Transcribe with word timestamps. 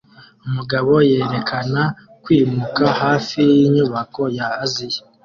Umugabo 0.47 0.93
yerekana 1.11 1.81
kwimuka 2.23 2.85
hafi 3.01 3.39
yinyubako 3.53 4.21
ya 4.37 4.47
Aziya 4.63 5.01